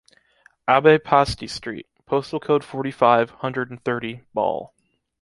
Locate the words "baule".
4.35-4.71